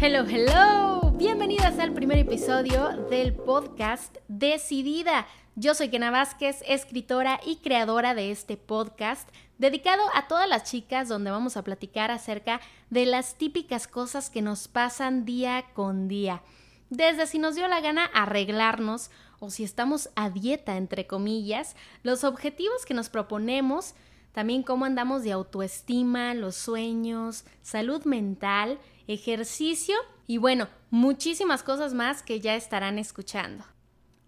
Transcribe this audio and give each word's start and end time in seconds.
Hello, 0.00 0.24
hello. 0.28 1.10
Bienvenidas 1.16 1.80
al 1.80 1.92
primer 1.92 2.18
episodio 2.18 2.90
del 3.10 3.34
podcast 3.34 4.18
Decidida. 4.28 5.26
Yo 5.56 5.74
soy 5.74 5.88
Kena 5.88 6.12
Vázquez, 6.12 6.62
escritora 6.68 7.40
y 7.44 7.56
creadora 7.56 8.14
de 8.14 8.30
este 8.30 8.56
podcast 8.56 9.28
dedicado 9.58 10.04
a 10.14 10.28
todas 10.28 10.48
las 10.48 10.70
chicas 10.70 11.08
donde 11.08 11.32
vamos 11.32 11.56
a 11.56 11.64
platicar 11.64 12.12
acerca 12.12 12.60
de 12.90 13.06
las 13.06 13.34
típicas 13.38 13.88
cosas 13.88 14.30
que 14.30 14.40
nos 14.40 14.68
pasan 14.68 15.24
día 15.24 15.64
con 15.74 16.06
día. 16.06 16.42
Desde 16.90 17.26
si 17.26 17.40
nos 17.40 17.56
dio 17.56 17.66
la 17.66 17.80
gana 17.80 18.04
arreglarnos 18.14 19.10
o 19.40 19.50
si 19.50 19.64
estamos 19.64 20.10
a 20.14 20.30
dieta, 20.30 20.76
entre 20.76 21.08
comillas, 21.08 21.74
los 22.04 22.22
objetivos 22.22 22.86
que 22.86 22.94
nos 22.94 23.08
proponemos, 23.08 23.96
también 24.38 24.62
cómo 24.62 24.84
andamos 24.84 25.24
de 25.24 25.32
autoestima, 25.32 26.32
los 26.32 26.54
sueños, 26.54 27.44
salud 27.60 28.04
mental, 28.04 28.78
ejercicio 29.08 29.96
y 30.28 30.38
bueno, 30.38 30.68
muchísimas 30.90 31.64
cosas 31.64 31.92
más 31.92 32.22
que 32.22 32.38
ya 32.38 32.54
estarán 32.54 33.00
escuchando. 33.00 33.64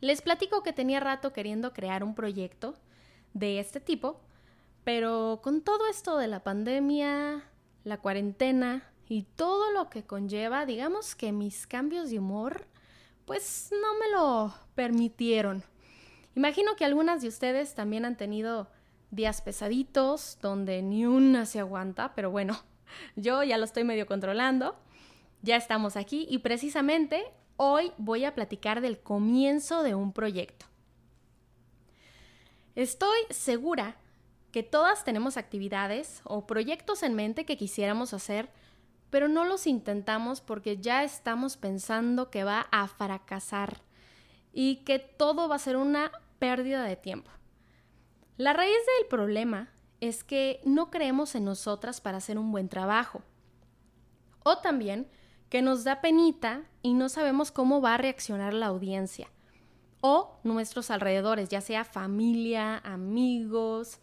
Les 0.00 0.20
platico 0.20 0.64
que 0.64 0.72
tenía 0.72 0.98
rato 0.98 1.32
queriendo 1.32 1.72
crear 1.72 2.02
un 2.02 2.16
proyecto 2.16 2.74
de 3.32 3.60
este 3.60 3.78
tipo, 3.78 4.20
pero 4.82 5.38
con 5.40 5.60
todo 5.60 5.86
esto 5.86 6.18
de 6.18 6.26
la 6.26 6.42
pandemia, 6.42 7.44
la 7.84 7.98
cuarentena 7.98 8.82
y 9.08 9.22
todo 9.22 9.70
lo 9.70 9.88
que 9.88 10.02
conlleva, 10.02 10.66
digamos 10.66 11.14
que 11.14 11.30
mis 11.30 11.68
cambios 11.68 12.10
de 12.10 12.18
humor, 12.18 12.66
pues 13.24 13.70
no 13.70 14.00
me 14.00 14.10
lo 14.10 14.52
permitieron. 14.74 15.62
Imagino 16.34 16.74
que 16.74 16.84
algunas 16.84 17.22
de 17.22 17.28
ustedes 17.28 17.76
también 17.76 18.04
han 18.04 18.16
tenido 18.16 18.66
días 19.12 19.40
pesaditos 19.42 20.38
donde 20.42 20.82
ni 20.82 21.06
una 21.06 21.46
se 21.46 21.60
aguanta, 21.60 22.12
pero 22.16 22.32
bueno, 22.32 22.60
yo 23.16 23.44
ya 23.44 23.58
lo 23.58 23.64
estoy 23.64 23.84
medio 23.84 24.06
controlando. 24.06 24.74
Ya 25.42 25.56
estamos 25.56 25.96
aquí 25.96 26.26
y 26.28 26.38
precisamente 26.38 27.24
Hoy 27.56 27.92
voy 27.96 28.24
a 28.24 28.34
platicar 28.34 28.80
del 28.80 28.98
comienzo 28.98 29.84
de 29.84 29.94
un 29.94 30.12
proyecto. 30.12 30.66
Estoy 32.74 33.20
segura 33.30 33.96
que 34.50 34.62
todas 34.62 35.04
tenemos 35.04 35.36
actividades 35.36 36.22
o 36.24 36.46
proyectos 36.46 37.04
en 37.04 37.14
mente 37.14 37.44
que 37.44 37.56
quisiéramos 37.56 38.14
hacer, 38.14 38.48
pero 39.10 39.28
no 39.28 39.44
los 39.44 39.68
intentamos 39.68 40.40
porque 40.40 40.78
ya 40.78 41.04
estamos 41.04 41.56
pensando 41.56 42.30
que 42.30 42.42
va 42.42 42.66
a 42.72 42.88
fracasar 42.88 43.80
y 44.52 44.76
que 44.84 44.98
todo 44.98 45.48
va 45.48 45.56
a 45.56 45.60
ser 45.60 45.76
una 45.76 46.10
pérdida 46.38 46.82
de 46.82 46.96
tiempo. 46.96 47.30
La 48.36 48.52
raíz 48.52 48.78
del 48.98 49.08
problema 49.08 49.70
es 50.00 50.24
que 50.24 50.60
no 50.64 50.90
creemos 50.90 51.34
en 51.34 51.44
nosotras 51.44 52.00
para 52.00 52.18
hacer 52.18 52.38
un 52.38 52.50
buen 52.50 52.68
trabajo. 52.68 53.22
O 54.42 54.58
también 54.58 55.08
que 55.48 55.62
nos 55.62 55.84
da 55.84 56.00
penita 56.00 56.62
y 56.80 56.94
no 56.94 57.08
sabemos 57.08 57.52
cómo 57.52 57.80
va 57.80 57.94
a 57.94 57.98
reaccionar 57.98 58.54
la 58.54 58.66
audiencia 58.66 59.28
o 60.00 60.40
nuestros 60.42 60.90
alrededores, 60.90 61.48
ya 61.48 61.60
sea 61.60 61.84
familia, 61.84 62.78
amigos. 62.78 64.00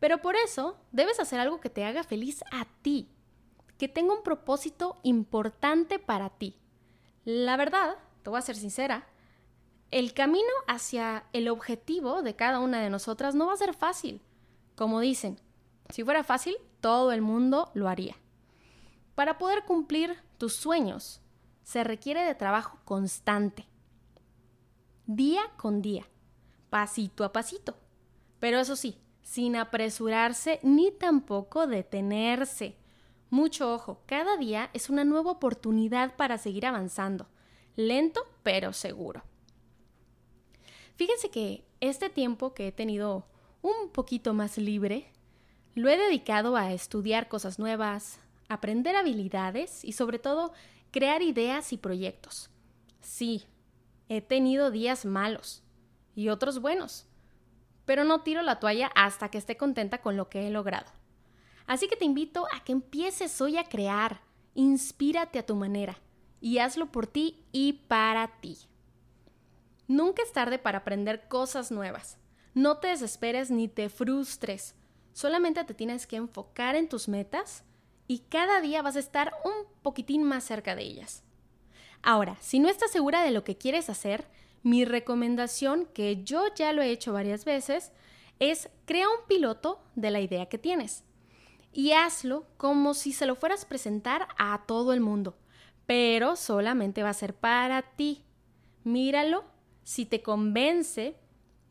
Pero 0.00 0.20
por 0.20 0.34
eso 0.34 0.76
debes 0.90 1.20
hacer 1.20 1.38
algo 1.38 1.60
que 1.60 1.70
te 1.70 1.84
haga 1.84 2.02
feliz 2.02 2.42
a 2.50 2.66
ti, 2.82 3.08
que 3.78 3.86
tenga 3.86 4.14
un 4.14 4.24
propósito 4.24 4.98
importante 5.04 5.98
para 5.98 6.30
ti. 6.30 6.58
La 7.24 7.56
verdad, 7.56 7.96
te 8.22 8.30
voy 8.30 8.38
a 8.38 8.42
ser 8.42 8.56
sincera, 8.56 9.06
el 9.92 10.14
camino 10.14 10.48
hacia 10.66 11.26
el 11.34 11.48
objetivo 11.48 12.22
de 12.22 12.34
cada 12.34 12.60
una 12.60 12.80
de 12.80 12.88
nosotras 12.88 13.34
no 13.34 13.46
va 13.46 13.52
a 13.52 13.58
ser 13.58 13.74
fácil. 13.74 14.22
Como 14.74 15.00
dicen, 15.00 15.38
si 15.90 16.02
fuera 16.02 16.24
fácil, 16.24 16.56
todo 16.80 17.12
el 17.12 17.20
mundo 17.20 17.70
lo 17.74 17.88
haría. 17.88 18.16
Para 19.14 19.36
poder 19.36 19.64
cumplir 19.66 20.16
tus 20.38 20.56
sueños 20.56 21.20
se 21.62 21.84
requiere 21.84 22.24
de 22.24 22.34
trabajo 22.34 22.78
constante, 22.86 23.68
día 25.06 25.42
con 25.58 25.82
día, 25.82 26.06
pasito 26.70 27.22
a 27.22 27.32
pasito. 27.32 27.76
Pero 28.40 28.58
eso 28.58 28.76
sí, 28.76 28.98
sin 29.20 29.56
apresurarse 29.56 30.58
ni 30.62 30.90
tampoco 30.90 31.66
detenerse. 31.66 32.78
Mucho 33.28 33.74
ojo, 33.74 34.02
cada 34.06 34.38
día 34.38 34.70
es 34.72 34.88
una 34.88 35.04
nueva 35.04 35.32
oportunidad 35.32 36.16
para 36.16 36.38
seguir 36.38 36.64
avanzando, 36.64 37.28
lento 37.76 38.22
pero 38.42 38.72
seguro. 38.72 39.22
Fíjense 40.96 41.30
que 41.30 41.64
este 41.80 42.10
tiempo 42.10 42.54
que 42.54 42.68
he 42.68 42.72
tenido 42.72 43.26
un 43.62 43.90
poquito 43.90 44.34
más 44.34 44.58
libre, 44.58 45.10
lo 45.74 45.88
he 45.88 45.96
dedicado 45.96 46.56
a 46.56 46.72
estudiar 46.72 47.28
cosas 47.28 47.58
nuevas, 47.58 48.20
aprender 48.48 48.96
habilidades 48.96 49.84
y 49.84 49.92
sobre 49.92 50.18
todo 50.18 50.52
crear 50.90 51.22
ideas 51.22 51.72
y 51.72 51.78
proyectos. 51.78 52.50
Sí, 53.00 53.44
he 54.08 54.20
tenido 54.20 54.70
días 54.70 55.04
malos 55.04 55.62
y 56.14 56.28
otros 56.28 56.60
buenos, 56.60 57.06
pero 57.86 58.04
no 58.04 58.22
tiro 58.22 58.42
la 58.42 58.60
toalla 58.60 58.90
hasta 58.94 59.30
que 59.30 59.38
esté 59.38 59.56
contenta 59.56 60.02
con 60.02 60.16
lo 60.16 60.28
que 60.28 60.46
he 60.46 60.50
logrado. 60.50 60.90
Así 61.66 61.88
que 61.88 61.96
te 61.96 62.04
invito 62.04 62.46
a 62.52 62.62
que 62.64 62.72
empieces 62.72 63.40
hoy 63.40 63.56
a 63.56 63.64
crear, 63.64 64.20
inspírate 64.54 65.38
a 65.38 65.46
tu 65.46 65.56
manera 65.56 65.98
y 66.40 66.58
hazlo 66.58 66.92
por 66.92 67.06
ti 67.06 67.44
y 67.52 67.84
para 67.88 68.40
ti. 68.40 68.58
Nunca 69.88 70.22
es 70.22 70.32
tarde 70.32 70.58
para 70.58 70.78
aprender 70.78 71.28
cosas 71.28 71.70
nuevas. 71.70 72.18
No 72.54 72.78
te 72.78 72.88
desesperes 72.88 73.50
ni 73.50 73.68
te 73.68 73.88
frustres. 73.88 74.74
Solamente 75.12 75.64
te 75.64 75.74
tienes 75.74 76.06
que 76.06 76.16
enfocar 76.16 76.76
en 76.76 76.88
tus 76.88 77.08
metas 77.08 77.64
y 78.06 78.20
cada 78.20 78.60
día 78.60 78.82
vas 78.82 78.96
a 78.96 79.00
estar 79.00 79.32
un 79.44 79.52
poquitín 79.82 80.22
más 80.22 80.44
cerca 80.44 80.74
de 80.74 80.82
ellas. 80.82 81.22
Ahora, 82.02 82.36
si 82.40 82.58
no 82.58 82.68
estás 82.68 82.90
segura 82.90 83.22
de 83.22 83.30
lo 83.30 83.44
que 83.44 83.56
quieres 83.56 83.88
hacer, 83.88 84.26
mi 84.62 84.84
recomendación, 84.84 85.86
que 85.94 86.22
yo 86.24 86.46
ya 86.54 86.72
lo 86.72 86.82
he 86.82 86.90
hecho 86.90 87.12
varias 87.12 87.44
veces, 87.44 87.92
es 88.38 88.70
crea 88.86 89.08
un 89.08 89.26
piloto 89.28 89.82
de 89.94 90.10
la 90.10 90.20
idea 90.20 90.46
que 90.46 90.58
tienes 90.58 91.04
y 91.72 91.92
hazlo 91.92 92.46
como 92.56 92.94
si 92.94 93.12
se 93.12 93.26
lo 93.26 93.34
fueras 93.34 93.64
a 93.64 93.68
presentar 93.68 94.28
a 94.38 94.64
todo 94.66 94.92
el 94.92 95.00
mundo, 95.00 95.36
pero 95.86 96.36
solamente 96.36 97.02
va 97.02 97.10
a 97.10 97.14
ser 97.14 97.34
para 97.34 97.82
ti. 97.82 98.24
Míralo, 98.84 99.44
si 99.84 100.06
te 100.06 100.22
convence, 100.22 101.16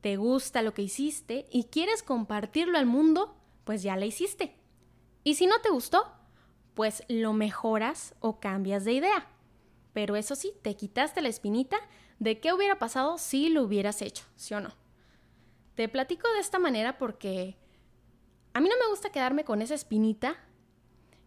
te 0.00 0.16
gusta 0.16 0.62
lo 0.62 0.74
que 0.74 0.82
hiciste 0.82 1.46
y 1.50 1.64
quieres 1.64 2.02
compartirlo 2.02 2.78
al 2.78 2.86
mundo, 2.86 3.36
pues 3.64 3.82
ya 3.82 3.96
lo 3.96 4.04
hiciste. 4.04 4.56
Y 5.24 5.34
si 5.34 5.46
no 5.46 5.60
te 5.60 5.70
gustó, 5.70 6.12
pues 6.74 7.04
lo 7.08 7.32
mejoras 7.32 8.14
o 8.20 8.40
cambias 8.40 8.84
de 8.84 8.92
idea. 8.94 9.28
Pero 9.92 10.16
eso 10.16 10.34
sí, 10.34 10.52
te 10.62 10.74
quitaste 10.74 11.20
la 11.20 11.28
espinita 11.28 11.76
de 12.18 12.40
qué 12.40 12.52
hubiera 12.52 12.78
pasado 12.78 13.18
si 13.18 13.48
lo 13.48 13.62
hubieras 13.62 14.02
hecho, 14.02 14.24
¿sí 14.36 14.54
o 14.54 14.60
no? 14.60 14.70
Te 15.74 15.88
platico 15.88 16.28
de 16.32 16.40
esta 16.40 16.58
manera 16.58 16.98
porque 16.98 17.56
a 18.54 18.60
mí 18.60 18.68
no 18.68 18.74
me 18.78 18.90
gusta 18.90 19.10
quedarme 19.10 19.44
con 19.44 19.62
esa 19.62 19.74
espinita 19.74 20.36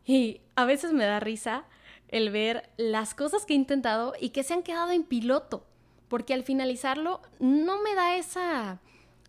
y 0.03 0.41
a 0.55 0.65
veces 0.65 0.93
me 0.93 1.05
da 1.05 1.19
risa 1.19 1.65
el 2.07 2.29
ver 2.29 2.69
las 2.77 3.15
cosas 3.15 3.45
que 3.45 3.53
he 3.53 3.55
intentado 3.55 4.13
y 4.19 4.29
que 4.29 4.43
se 4.43 4.53
han 4.53 4.63
quedado 4.63 4.91
en 4.91 5.03
piloto, 5.03 5.65
porque 6.07 6.33
al 6.33 6.43
finalizarlo 6.43 7.21
no 7.39 7.81
me 7.81 7.95
da 7.95 8.15
esa 8.15 8.79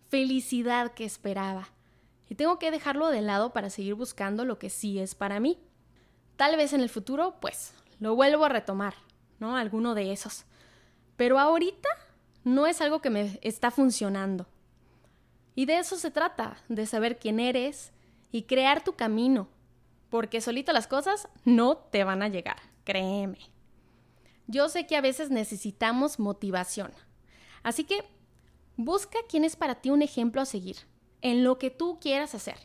felicidad 0.09 0.93
que 0.93 1.05
esperaba 1.05 1.69
y 2.29 2.35
tengo 2.35 2.59
que 2.59 2.71
dejarlo 2.71 3.07
de 3.09 3.21
lado 3.21 3.53
para 3.53 3.69
seguir 3.69 3.95
buscando 3.95 4.45
lo 4.45 4.59
que 4.59 4.69
sí 4.69 4.99
es 4.99 5.15
para 5.15 5.39
mí. 5.39 5.59
Tal 6.35 6.55
vez 6.55 6.73
en 6.73 6.81
el 6.81 6.89
futuro, 6.89 7.35
pues, 7.39 7.73
lo 7.99 8.15
vuelvo 8.15 8.45
a 8.45 8.49
retomar, 8.49 8.95
¿no? 9.39 9.55
Alguno 9.55 9.95
de 9.95 10.11
esos. 10.11 10.45
Pero 11.15 11.39
ahorita 11.39 11.89
no 12.43 12.67
es 12.67 12.81
algo 12.81 13.01
que 13.01 13.09
me 13.09 13.39
está 13.41 13.71
funcionando. 13.71 14.45
Y 15.55 15.65
de 15.65 15.79
eso 15.79 15.95
se 15.95 16.11
trata, 16.11 16.57
de 16.69 16.85
saber 16.85 17.17
quién 17.17 17.39
eres 17.39 17.91
y 18.31 18.43
crear 18.43 18.83
tu 18.83 18.93
camino, 18.93 19.47
porque 20.09 20.41
solito 20.41 20.71
las 20.73 20.87
cosas 20.87 21.29
no 21.45 21.77
te 21.77 22.03
van 22.03 22.21
a 22.21 22.27
llegar, 22.27 22.57
créeme. 22.83 23.39
Yo 24.47 24.69
sé 24.69 24.87
que 24.87 24.95
a 24.95 25.01
veces 25.01 25.29
necesitamos 25.29 26.19
motivación, 26.19 26.91
así 27.63 27.83
que 27.83 28.03
busca 28.77 29.19
quién 29.29 29.43
es 29.43 29.55
para 29.55 29.75
ti 29.75 29.89
un 29.89 30.01
ejemplo 30.01 30.41
a 30.41 30.45
seguir 30.45 30.77
en 31.21 31.43
lo 31.43 31.57
que 31.57 31.69
tú 31.69 31.99
quieras 31.99 32.33
hacer. 32.33 32.57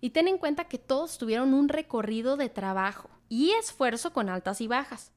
Y 0.00 0.10
ten 0.10 0.28
en 0.28 0.38
cuenta 0.38 0.68
que 0.68 0.78
todos 0.78 1.18
tuvieron 1.18 1.54
un 1.54 1.68
recorrido 1.68 2.36
de 2.36 2.48
trabajo 2.48 3.08
y 3.28 3.52
esfuerzo 3.52 4.12
con 4.12 4.28
altas 4.28 4.60
y 4.60 4.68
bajas. 4.68 5.12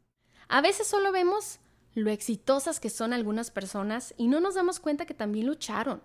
A 0.47 0.61
veces 0.61 0.88
solo 0.88 1.11
vemos 1.11 1.59
lo 1.93 2.09
exitosas 2.09 2.79
que 2.79 2.89
son 2.89 3.13
algunas 3.13 3.51
personas 3.51 4.13
y 4.17 4.27
no 4.27 4.39
nos 4.39 4.55
damos 4.55 4.79
cuenta 4.79 5.05
que 5.05 5.13
también 5.13 5.47
lucharon. 5.47 6.01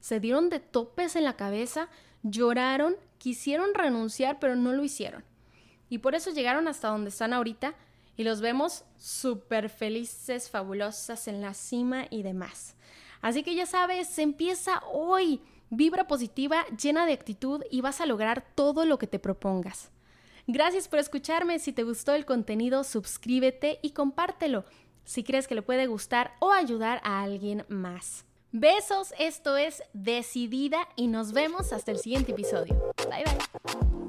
Se 0.00 0.20
dieron 0.20 0.48
de 0.50 0.60
topes 0.60 1.16
en 1.16 1.24
la 1.24 1.36
cabeza, 1.36 1.88
lloraron, 2.22 2.96
quisieron 3.18 3.74
renunciar, 3.74 4.38
pero 4.40 4.56
no 4.56 4.72
lo 4.72 4.84
hicieron. 4.84 5.24
Y 5.88 5.98
por 5.98 6.14
eso 6.14 6.30
llegaron 6.30 6.68
hasta 6.68 6.88
donde 6.88 7.10
están 7.10 7.32
ahorita 7.32 7.74
y 8.18 8.24
los 8.24 8.42
vemos 8.42 8.84
súper 8.98 9.70
felices, 9.70 10.50
fabulosas 10.50 11.28
en 11.28 11.40
la 11.40 11.54
cima 11.54 12.06
y 12.10 12.22
demás. 12.22 12.74
Así 13.22 13.42
que 13.42 13.54
ya 13.54 13.64
sabes, 13.64 14.08
se 14.08 14.22
empieza 14.22 14.82
hoy. 14.92 15.40
Vibra 15.70 16.06
positiva, 16.06 16.66
llena 16.82 17.06
de 17.06 17.12
actitud 17.12 17.62
y 17.70 17.80
vas 17.80 18.00
a 18.00 18.06
lograr 18.06 18.44
todo 18.54 18.84
lo 18.84 18.98
que 18.98 19.06
te 19.06 19.18
propongas. 19.18 19.90
Gracias 20.48 20.88
por 20.88 20.98
escucharme. 20.98 21.58
Si 21.60 21.72
te 21.72 21.84
gustó 21.84 22.14
el 22.14 22.24
contenido, 22.24 22.82
suscríbete 22.82 23.78
y 23.82 23.90
compártelo 23.90 24.64
si 25.04 25.22
crees 25.22 25.46
que 25.46 25.54
le 25.54 25.62
puede 25.62 25.86
gustar 25.86 26.32
o 26.40 26.52
ayudar 26.52 27.00
a 27.04 27.22
alguien 27.22 27.64
más. 27.68 28.24
Besos, 28.50 29.14
esto 29.18 29.56
es 29.56 29.82
Decidida 29.92 30.88
y 30.96 31.06
nos 31.06 31.32
vemos 31.32 31.72
hasta 31.72 31.92
el 31.92 31.98
siguiente 31.98 32.32
episodio. 32.32 32.92
Bye 33.08 33.24
bye. 33.24 34.07